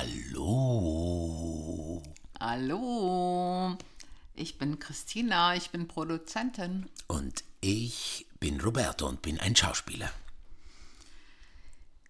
[0.00, 2.02] Hallo.
[2.40, 3.76] Hallo,
[4.34, 6.88] ich bin Christina, ich bin Produzentin.
[7.06, 10.10] Und ich bin Roberto und bin ein Schauspieler.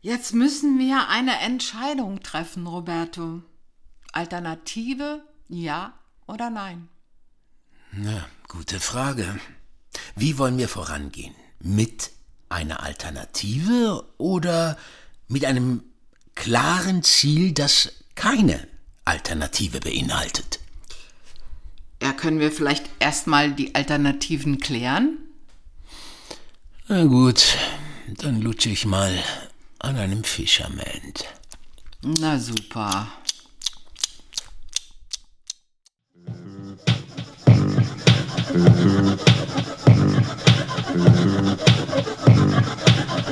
[0.02, 3.42] Jetzt müssen wir eine Entscheidung treffen, Roberto.
[4.12, 5.92] Alternative, ja
[6.28, 6.88] oder nein?
[7.90, 9.40] Na, gute Frage.
[10.14, 11.34] Wie wollen wir vorangehen?
[11.58, 12.12] Mit
[12.50, 14.78] einer Alternative oder
[15.26, 15.89] mit einem
[16.34, 18.66] klaren Ziel, das keine
[19.04, 20.60] Alternative beinhaltet?
[22.02, 25.18] Ja, können wir vielleicht erstmal die Alternativen klären?
[26.88, 27.56] Na gut,
[28.08, 29.12] dann lutsche ich mal
[29.78, 31.24] an einem Fischerment.
[32.02, 33.08] Na super.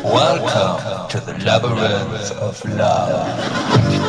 [0.05, 4.08] Welcome to the labyrinth of love.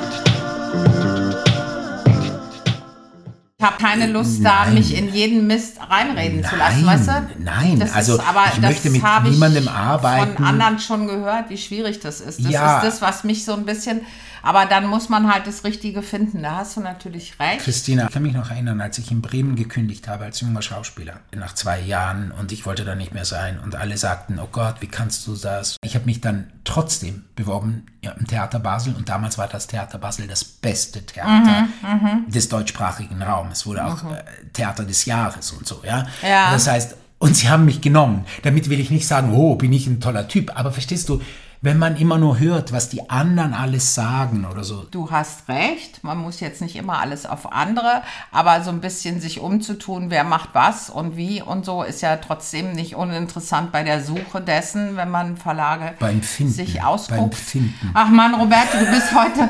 [3.62, 4.76] Ich habe keine Lust, da Nein.
[4.76, 7.44] mich in jeden Mist reinreden zu lassen, Nein, weißt du?
[7.44, 10.36] nein, das also ist, aber ich das möchte mit habe ich niemandem arbeiten.
[10.38, 12.40] von anderen schon gehört, wie schwierig das ist.
[12.46, 12.78] Das Ja.
[12.78, 14.00] ist das, was mich so ein bisschen,
[14.44, 16.42] aber dann muss man halt das Richtige finden.
[16.42, 17.60] Da hast du natürlich recht.
[17.60, 21.20] Christina, ich kann mich noch erinnern, als ich in Bremen gekündigt habe als junger Schauspieler,
[21.36, 24.76] nach zwei Jahren und ich wollte da nicht mehr sein und alle sagten, oh Gott,
[24.80, 25.76] wie kannst du das?
[25.84, 29.98] Ich habe mich dann trotzdem beworben ja, im Theater Basel und damals war das Theater
[29.98, 33.49] Basel das beste Theater Mhm, des deutschsprachigen Raums.
[33.52, 36.08] Es wurde auch äh, Theater des Jahres und so, ja.
[36.22, 36.52] Ja.
[36.52, 38.26] Das heißt, und sie haben mich genommen.
[38.44, 41.22] Damit will ich nicht sagen, oh, bin ich ein toller Typ, aber verstehst du,
[41.62, 46.02] wenn man immer nur hört, was die anderen alles sagen oder so, Du hast recht,
[46.06, 50.24] man muss jetzt nicht immer alles auf andere, aber so ein bisschen sich umzutun, wer
[50.24, 54.96] macht was und wie und so, ist ja trotzdem nicht uninteressant bei der Suche dessen,
[54.96, 57.36] wenn man Verlage Beim Finden, sich beim ausguckt.
[57.36, 57.92] Finden.
[57.94, 59.50] Ach Mann, Roberto, du bist heute.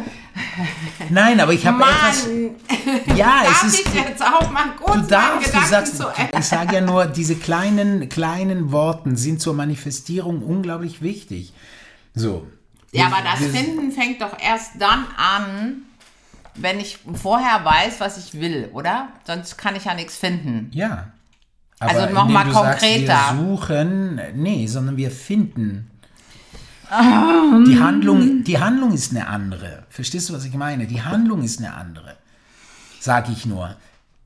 [1.09, 2.27] Nein, aber ich habe etwas.
[3.17, 3.87] Ja, darf es ist.
[3.87, 6.05] ich jetzt auch mal kurz Du darfst, du sagst, zu
[6.37, 11.53] ich sage ja nur, diese kleinen, kleinen Worten sind zur Manifestierung unglaublich wichtig.
[12.15, 12.47] So.
[12.91, 15.83] Ja, aber das Finden fängt doch erst dann an,
[16.55, 19.09] wenn ich vorher weiß, was ich will, oder?
[19.25, 20.71] Sonst kann ich ja nichts finden.
[20.73, 21.11] Ja.
[21.79, 23.13] Also Aber noch indem mal du sagst, konkreter.
[23.13, 25.89] wir suchen, nee, sondern wir finden.
[26.89, 27.63] Ah.
[27.67, 29.83] Die Handlung, die Handlung ist eine andere.
[29.89, 30.87] Verstehst du, was ich meine?
[30.87, 32.17] Die Handlung ist eine andere.
[32.99, 33.75] Sag ich nur.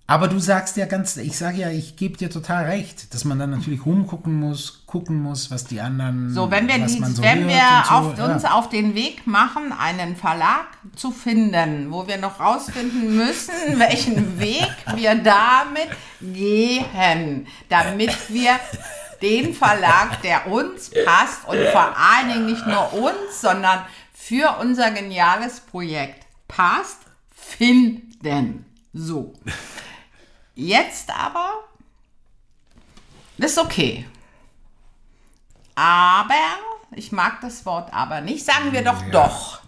[0.05, 3.39] Aber du sagst ja ganz, ich sage ja, ich gebe dir total recht, dass man
[3.39, 7.47] dann natürlich rumgucken muss, gucken muss, was die anderen, So, wenn wir, die, so wenn
[7.47, 8.25] wir so, auf, ja.
[8.25, 14.39] uns auf den Weg machen, einen Verlag zu finden, wo wir noch rausfinden müssen, welchen
[14.39, 15.87] Weg wir damit
[16.21, 18.59] gehen, damit wir
[19.23, 24.91] den Verlag, der uns passt und vor allen Dingen nicht nur uns, sondern für unser
[24.91, 26.99] geniales Projekt passt,
[27.33, 28.65] finden.
[28.93, 29.33] So.
[30.55, 31.63] Jetzt aber,
[33.37, 34.05] das ist okay.
[35.75, 36.35] Aber,
[36.91, 39.61] ich mag das Wort aber nicht, sagen wir doch doch.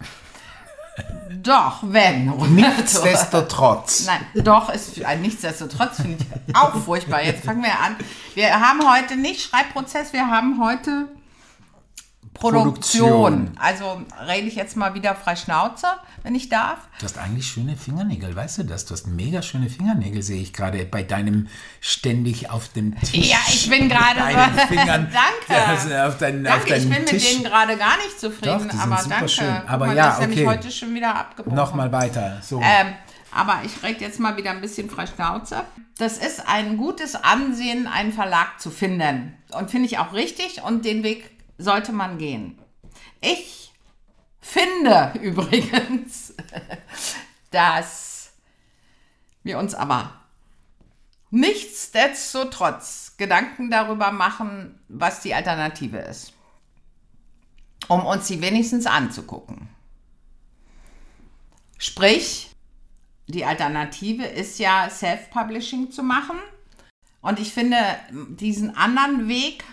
[1.42, 2.32] Doch, wenn.
[2.54, 4.06] Nichtsdestotrotz.
[4.06, 7.22] Nein, doch ist ein Nichtsdestotrotz finde ich auch furchtbar.
[7.22, 7.96] Jetzt fangen wir an.
[8.34, 11.08] Wir haben heute nicht Schreibprozess, wir haben heute
[12.38, 13.08] Produktion.
[13.10, 13.50] Produktion.
[13.58, 15.86] Also rede ich jetzt mal wieder frei Schnauze,
[16.22, 16.78] wenn ich darf.
[16.98, 18.84] Du hast eigentlich schöne Fingernägel, weißt du das?
[18.86, 21.48] Du hast mega schöne Fingernägel, sehe ich gerade bei deinem
[21.80, 23.30] ständig auf dem Tisch.
[23.30, 25.08] Ja, ich bin gerade mit so- Fingern.
[25.48, 25.66] Danke.
[25.66, 27.30] Also auf deinen, auf Danke, ich deinen bin mit Tisch.
[27.32, 29.28] denen gerade gar nicht zufrieden, Doch, die sind aber super danke.
[29.28, 29.56] schön.
[29.66, 30.48] Aber mal, ja, das ist nämlich okay.
[30.56, 31.56] heute schon wieder abgebrochen.
[31.56, 32.38] Nochmal weiter.
[32.42, 32.60] So.
[32.60, 32.94] Ähm,
[33.32, 35.62] aber ich rede jetzt mal wieder ein bisschen frei Schnauze.
[35.98, 39.34] Das ist ein gutes Ansehen, einen Verlag zu finden.
[39.52, 42.58] Und finde ich auch richtig und den Weg sollte man gehen.
[43.20, 43.72] Ich
[44.40, 46.34] finde übrigens,
[47.50, 48.32] dass
[49.42, 50.12] wir uns aber
[51.30, 56.32] nichtsdestotrotz Gedanken darüber machen, was die Alternative ist.
[57.88, 59.68] Um uns die wenigstens anzugucken.
[61.78, 62.50] Sprich,
[63.28, 66.38] die Alternative ist ja Self-Publishing zu machen.
[67.20, 67.76] Und ich finde,
[68.10, 69.64] diesen anderen Weg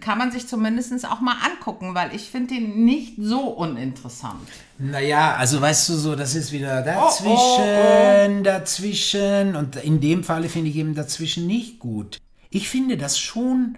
[0.00, 4.48] kann man sich zumindest auch mal angucken, weil ich finde den nicht so uninteressant.
[4.78, 9.56] Naja, also weißt du so, das ist wieder Oh, dazwischen, dazwischen.
[9.56, 12.18] Und in dem Falle finde ich eben dazwischen nicht gut.
[12.48, 13.76] Ich finde das schon,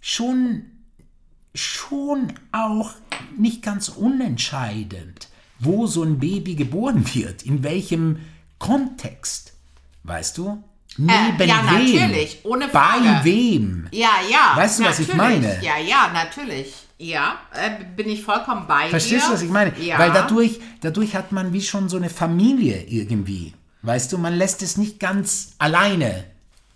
[0.00, 0.66] schon,
[1.54, 2.92] schon auch
[3.36, 5.28] nicht ganz unentscheidend,
[5.58, 8.20] wo so ein Baby geboren wird, in welchem
[8.58, 9.54] Kontext.
[10.04, 10.62] Weißt du?
[10.98, 11.92] Neben Äh, ja, wem?
[12.00, 13.00] natürlich, ohne Frage.
[13.04, 13.88] Bei wem?
[13.92, 14.56] Ja, ja.
[14.56, 15.58] Weißt du, was ich meine?
[15.62, 16.74] Ja, ja, natürlich.
[16.98, 19.28] Ja, äh, bin ich vollkommen bei Verstehst dir.
[19.28, 19.72] du, was ich meine?
[19.78, 19.98] Ja.
[20.00, 23.54] Weil dadurch, dadurch hat man wie schon so eine Familie irgendwie.
[23.82, 26.24] Weißt du, man lässt es nicht ganz alleine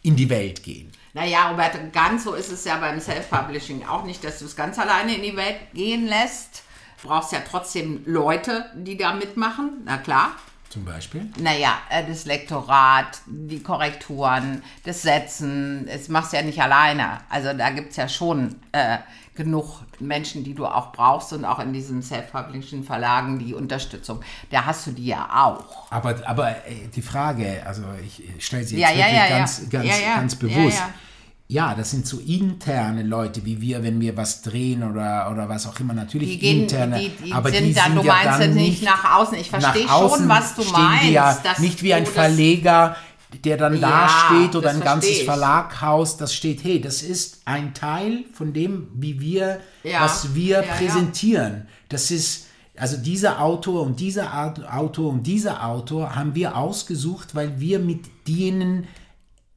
[0.02, 0.92] in die Welt gehen.
[1.14, 4.78] Naja, Roberto, ganz so ist es ja beim Self-Publishing auch nicht, dass du es ganz
[4.78, 6.62] alleine in die Welt gehen lässt.
[7.02, 10.36] Du brauchst ja trotzdem Leute, die da mitmachen, na klar.
[10.72, 11.28] Zum Beispiel.
[11.38, 17.18] Naja, äh, das Lektorat, die Korrekturen, das Setzen, das machst du ja nicht alleine.
[17.28, 18.96] Also da gibt es ja schon äh,
[19.34, 24.22] genug Menschen, die du auch brauchst und auch in diesen self-publishing Verlagen die Unterstützung.
[24.50, 25.92] Da hast du die ja auch.
[25.92, 29.38] Aber, aber äh, die Frage, also ich stelle sie jetzt ja, wirklich ja, ja.
[29.38, 30.82] ganz, ganz, ganz bewusst.
[31.48, 31.74] Ja.
[31.74, 35.78] Das sind so interne Leute wie wir, wenn wir was drehen oder, oder was auch
[35.80, 35.94] immer.
[35.94, 36.98] Natürlich Die gehen, interne.
[36.98, 39.38] die, die aber sind die dann, sind du ja meinst dann nicht nach außen.
[39.38, 41.10] Ich verstehe schon, was du meinst.
[41.10, 42.96] Ja nicht wie ein Verleger,
[43.44, 45.24] der dann da Ja, steht oder ein ganzes ich.
[45.24, 50.02] Verlaghaus, das steht, hey, das ist ein Teil von dem, wie wir, Ja.
[50.04, 51.66] was wir Ja, präsentieren.
[51.88, 52.46] Das ist,
[52.76, 57.78] also dieser Autor und dieser Aut- Autor und dieser Autor haben wir ausgesucht, weil wir
[57.78, 58.86] mit denen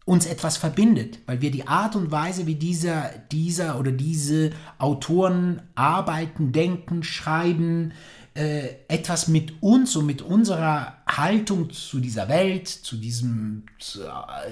[0.06, 5.64] uns etwas verbindet, weil wir die Art und Weise, wie dieser, dieser oder diese Autoren
[5.74, 7.92] arbeiten, denken, schreiben,
[8.36, 14.52] äh, etwas mit uns und mit unserer Haltung zu dieser Welt, zu diesem, zu, äh,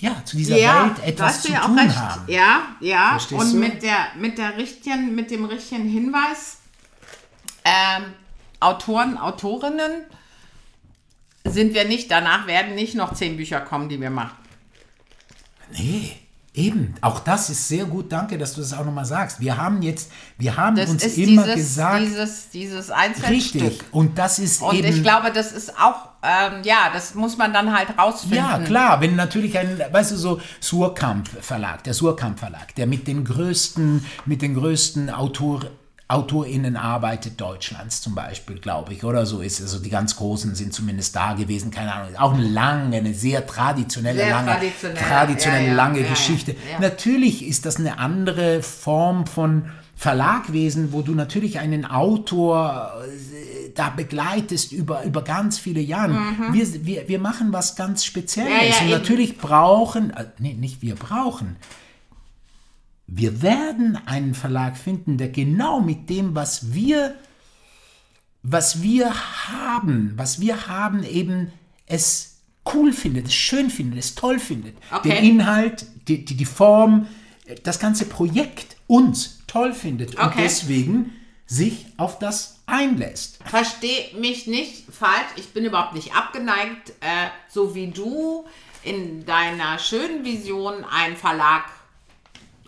[0.00, 1.96] ja, zu dieser Welt da etwas zu ja tun recht.
[1.96, 2.24] haben.
[2.26, 3.10] Ja, ja.
[3.10, 3.58] Verstehst und du?
[3.58, 6.58] mit der mit der richtigen, mit dem richtigen Hinweis,
[7.64, 8.04] ähm,
[8.58, 10.04] Autoren, Autorinnen
[11.44, 12.10] sind wir nicht.
[12.10, 14.43] Danach werden nicht noch zehn Bücher kommen, die wir machen.
[15.72, 16.12] Nee,
[16.54, 16.94] eben.
[17.00, 18.12] Auch das ist sehr gut.
[18.12, 19.40] Danke, dass du das auch nochmal sagst.
[19.40, 23.30] Wir haben jetzt, wir haben Das uns immer dieses, gesagt, dieses, dieses Einzelstück.
[23.30, 23.80] richtig.
[23.92, 24.88] Und das ist Und eben.
[24.88, 28.38] ich glaube, das ist auch, ähm, ja, das muss man dann halt rausfinden.
[28.38, 33.06] Ja, klar, wenn natürlich ein, weißt du, so Surkamp Verlag, der Surkamp Verlag, der mit
[33.08, 35.62] den größten, mit den größten Autor,
[36.06, 39.62] AutorInnen arbeitet Deutschlands zum Beispiel, glaube ich, oder so ist.
[39.62, 42.16] Also die ganz Großen sind zumindest da gewesen, keine Ahnung.
[42.16, 46.56] Auch eine lange, eine sehr traditionelle, Sehr lange, traditionell, traditionelle ja, ja, lange ja, Geschichte.
[46.80, 53.88] Natürlich ist das eine andere Form von Verlagwesen, wo du natürlich einen Autor äh, da
[53.88, 56.18] begleitest über, über ganz viele Jahre.
[56.52, 58.80] Wir, wir, wir machen was ganz Spezielles.
[58.80, 58.86] Mhm.
[58.86, 61.56] Und natürlich brauchen, äh, nee, nicht wir brauchen,
[63.16, 67.14] wir werden einen Verlag finden, der genau mit dem, was wir,
[68.42, 69.14] was wir
[69.48, 71.52] haben, was wir haben, eben
[71.86, 72.38] es
[72.74, 74.76] cool findet, es schön findet, es toll findet.
[74.90, 75.10] Okay.
[75.10, 77.06] Den Inhalt, die, die, die Form,
[77.62, 80.42] das ganze Projekt uns toll findet und Okay.
[80.42, 81.12] deswegen
[81.46, 83.38] sich auf das einlässt.
[83.44, 88.44] Versteh mich nicht falsch, ich bin überhaupt nicht abgeneigt, äh, so wie du
[88.82, 91.64] in deiner schönen Vision einen Verlag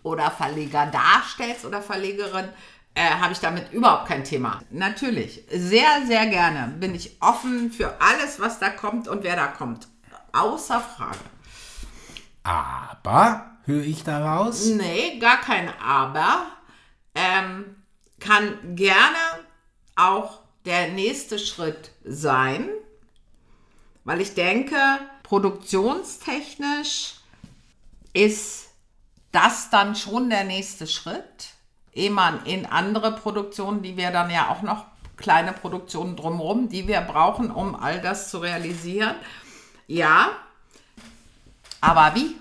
[0.06, 2.48] oder Verleger darstellst oder Verlegerin,
[2.94, 4.60] äh, habe ich damit überhaupt kein Thema.
[4.70, 9.48] Natürlich, sehr, sehr gerne bin ich offen für alles, was da kommt und wer da
[9.48, 9.88] kommt.
[10.32, 11.18] Außer Frage.
[12.44, 16.46] Aber, höre ich daraus, Nee, gar kein Aber.
[17.16, 17.74] Ähm,
[18.20, 19.18] kann gerne
[19.96, 22.68] auch der nächste Schritt sein,
[24.04, 24.76] weil ich denke,
[25.24, 27.14] produktionstechnisch
[28.12, 28.65] ist
[29.36, 31.50] das dann schon der nächste Schritt,
[31.92, 34.86] ehe man in andere Produktionen, die wir dann ja auch noch,
[35.16, 39.14] kleine Produktionen drumherum, die wir brauchen, um all das zu realisieren.
[39.86, 40.28] Ja,
[41.80, 42.36] aber wie?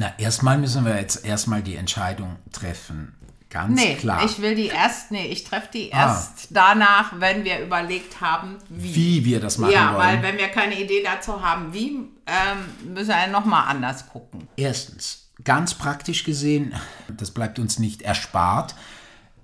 [0.00, 3.14] na, erstmal müssen wir jetzt erstmal die Entscheidung treffen.
[3.50, 4.24] Ganz Nee, klar.
[4.24, 6.06] ich will die erst, nee, ich treffe die Ah.
[6.06, 8.94] erst danach, wenn wir überlegt haben, wie.
[8.94, 10.22] wie wir das machen ja, weil wollen.
[10.22, 14.46] wenn wir keine Idee dazu haben, wie, ähm, müssen wir nochmal anders gucken.
[14.56, 16.74] Erstens, ganz praktisch gesehen,
[17.08, 18.76] das bleibt uns nicht erspart,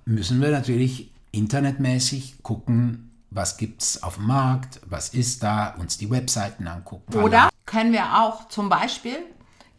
[0.05, 6.09] müssen wir natürlich internetmäßig gucken, was gibt's auf dem Markt, was ist da, uns die
[6.09, 7.13] Webseiten angucken.
[7.21, 9.17] Oder können wir auch zum Beispiel,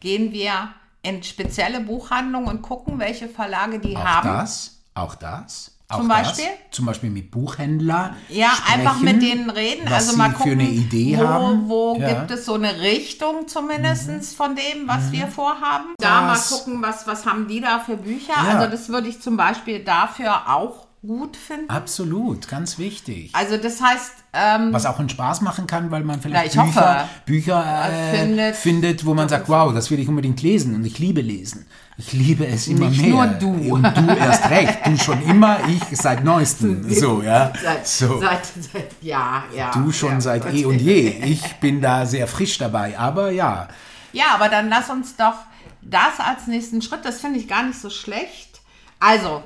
[0.01, 0.69] gehen wir
[1.03, 4.29] in spezielle Buchhandlungen und gucken, welche Verlage die auch haben.
[4.29, 5.73] das, auch das.
[5.91, 6.47] Auch Zum das, Beispiel?
[6.71, 8.15] Zum Beispiel mit Buchhändler.
[8.29, 11.27] Ja, einfach sprechen, mit denen reden, was also mal sie gucken, für eine Idee wo,
[11.27, 11.69] haben.
[11.71, 12.09] wo Ja.
[12.09, 12.19] Mhm.
[12.19, 15.95] gibt es so eine Richtung zumindest von dem, was wir vorhaben.
[15.99, 18.35] Da mal Das- gucken, was, was haben die da für Bücher.
[18.37, 18.59] Ja.
[18.59, 21.71] Also das würde ich zum Beispiel dafür auch gut finden.
[21.71, 23.31] Absolut, ganz wichtig.
[23.33, 27.01] Also das heißt, ähm, Was auch einen Spaß machen kann, weil man vielleicht ich Bücher,
[27.01, 27.09] hoffe.
[27.25, 28.57] Bücher äh, Findet.
[28.57, 31.67] findet, wo man sagt, wow, das will ich unbedingt lesen und ich liebe lesen.
[31.97, 33.11] Ich liebe es immer Nicht mehr.
[33.11, 33.75] nur du.
[33.75, 34.87] Und du erst recht.
[34.87, 36.89] Du schon immer, ich seit neuestem.
[36.89, 37.53] So, ja.
[37.63, 38.21] seit, so.
[38.21, 39.73] seit, seit, ja, ja.
[39.73, 40.21] du schon ja.
[40.21, 41.09] seit eh und je.
[41.25, 43.69] Ich bin da sehr frisch dabei, aber ja.
[44.13, 45.35] Ja, aber dann lass uns doch
[45.83, 48.61] das als nächsten Schritt, das finde ich gar nicht so schlecht,
[49.01, 49.43] Also,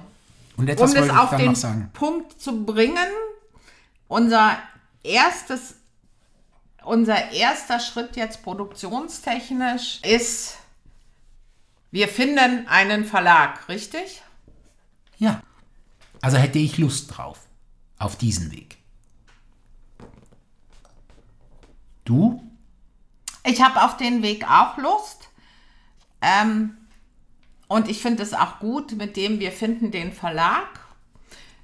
[0.57, 1.91] um wollte das ich auf dann den noch sagen.
[1.93, 2.97] Punkt zu bringen,
[4.09, 4.59] unser
[5.03, 5.77] erstes,
[6.85, 10.59] unser erster Schritt jetzt produktionstechnisch ist,
[11.91, 14.23] wir finden einen Verlag, richtig?
[15.19, 15.43] Ja.
[16.21, 17.41] Also hätte ich Lust drauf.
[17.99, 18.79] Auf diesen Weg.
[22.05, 22.43] Du?
[23.45, 25.29] Ich habe auf den Weg auch Lust.
[26.21, 26.77] Ähm,
[27.73, 30.69] und ich finde es auch gut, mit dem wir finden den Verlag,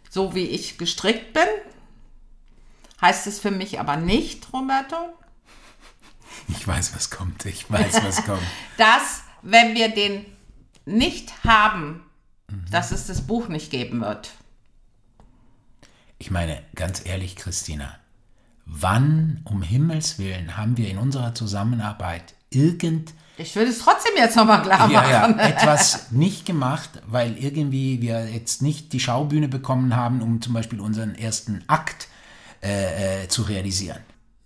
[0.08, 1.46] so wie ich gestrickt bin.
[3.02, 4.96] Heißt es für mich aber nicht, Roberto,
[6.48, 7.44] Ich weiß, was kommt.
[7.44, 8.42] Ich weiß, was kommt.
[8.78, 10.24] dass wenn wir den
[10.86, 12.02] nicht haben,
[12.70, 14.32] dass es das Buch nicht geben wird.
[16.18, 17.98] Ich meine, ganz ehrlich, Christina,
[18.64, 24.36] wann um Himmels Willen haben wir in unserer Zusammenarbeit irgend Ich will es trotzdem jetzt
[24.36, 25.38] nochmal klar ja, ja, machen.
[25.38, 30.80] etwas nicht gemacht, weil irgendwie wir jetzt nicht die Schaubühne bekommen haben, um zum Beispiel
[30.80, 32.08] unseren ersten Akt
[32.62, 34.00] äh, äh, zu realisieren.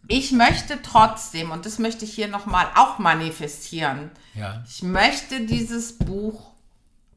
[0.08, 4.62] Ich möchte trotzdem, und das möchte ich hier nochmal auch manifestieren, Ja.
[4.68, 6.50] ich möchte dieses Buch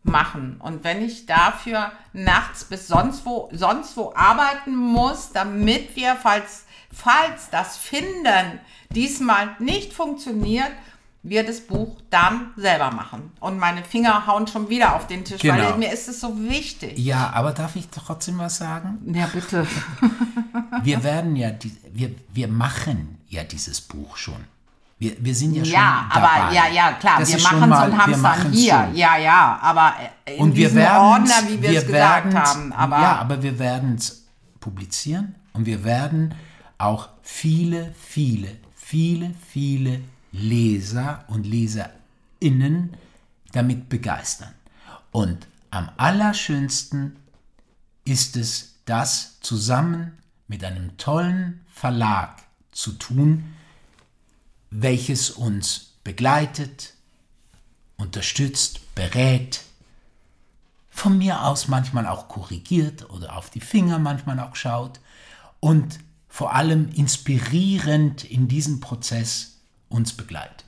[0.03, 0.57] machen.
[0.59, 6.65] Und wenn ich dafür nachts bis sonst wo, sonst wo arbeiten muss, damit wir, falls,
[6.93, 8.59] falls das Finden
[8.91, 10.71] diesmal nicht funktioniert,
[11.27, 13.31] wir das Buch dann selber machen.
[13.39, 15.55] Und meine Finger hauen schon wieder auf den Tisch, Genau.
[15.57, 16.97] weil mir ist es so wichtig.
[16.99, 18.99] Ja, aber darf ich trotzdem was sagen?
[19.13, 19.65] Ja, bitte.
[20.83, 24.43] Wir werden ja, die, wir, wir machen ja dieses Buch schon.
[24.99, 27.89] Wir, wir sind ja schon Ja, aber ja, ja, klar, Das wir machen es mal-
[27.89, 28.73] und haben wir es dann hier.
[28.85, 28.95] schon.
[28.95, 29.93] Ja, ja, aber
[30.25, 32.71] äh, in und wir diesem Ordner, wie wir, es gesagt haben.
[32.73, 34.25] Aber ja, aber wir werden es
[34.59, 36.35] publizieren und wir werden
[36.77, 39.99] auch viele, viele, viele, viele
[40.37, 42.95] Leser und Leserinnen
[43.51, 44.53] damit begeistern.
[45.11, 47.15] Und am allerschönsten
[48.03, 53.55] ist es, das zusammen mit einem tollen Verlag zu tun,
[54.69, 56.93] welches uns begleitet,
[57.97, 59.61] unterstützt, berät,
[60.89, 64.99] von mir aus manchmal auch korrigiert oder auf die Finger manchmal auch schaut
[65.59, 65.99] und
[66.29, 69.54] vor allem inspirierend in diesem Prozess
[69.95, 70.65] uns begleitet.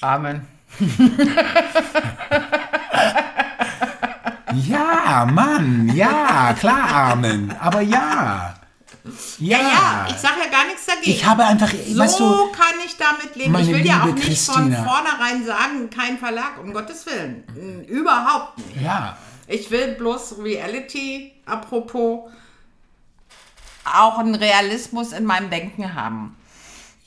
[0.00, 0.46] Amen.
[4.66, 8.54] Ja, Mann, ja, klar, Amen, aber ja.
[9.38, 11.10] Ja, Ja, ich sage ja gar nichts dagegen.
[11.10, 13.54] ich habe einfach, so weißt du, kann ich damit leben.
[13.58, 14.84] Ich will ja auch nicht von Christina.
[14.84, 17.84] vornherein sagen, kein Verlag, um Gottes Willen.
[17.86, 18.80] Überhaupt nicht.
[18.82, 19.16] ja,
[19.46, 22.30] Ich will bloß Reality, apropos,
[23.84, 26.36] auch einen Realismus in meinem Denken haben.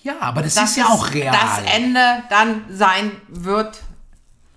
[0.02, 1.32] Ja, aber das ist ja auch real.
[1.34, 3.82] das Ende dann sein wird,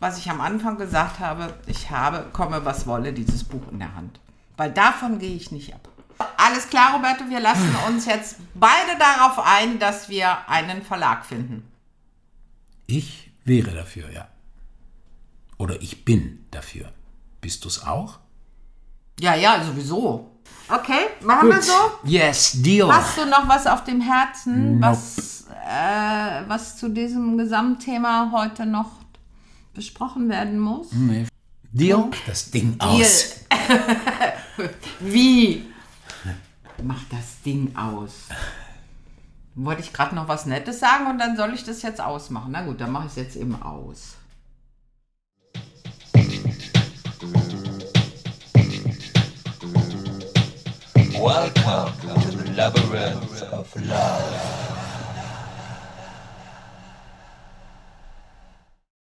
[0.00, 3.94] was ich am Anfang gesagt habe, ich habe, komme was wolle, dieses Buch in der
[3.94, 4.20] Hand.
[4.56, 5.88] Weil davon gehe ich nicht ab.
[6.36, 11.68] Alles klar, Roberto, wir lassen uns jetzt beide darauf ein, dass wir einen Verlag finden.
[12.86, 14.28] Ich wäre dafür, ja.
[15.58, 16.92] Oder ich bin dafür.
[17.40, 18.18] Bist du es auch?
[19.20, 20.30] Ja, ja, sowieso.
[20.68, 21.72] Okay, machen wir so.
[22.04, 22.92] Yes, deal.
[22.92, 24.96] Hast du noch was auf dem Herzen, Nope.
[24.96, 25.33] was,
[25.64, 28.90] äh, was zu diesem Gesamtthema heute noch
[29.72, 30.88] besprochen werden muss?
[31.72, 32.10] Deal?
[32.26, 33.40] Das Ding aus.
[35.00, 35.64] Wie?
[36.82, 38.28] Mach das Ding aus.
[39.54, 42.50] Wollte ich gerade noch was Nettes sagen und dann soll ich das jetzt ausmachen.
[42.52, 44.16] Na gut, dann mache ich es jetzt eben aus.
[51.14, 54.73] Welcome to the labyrinth of love.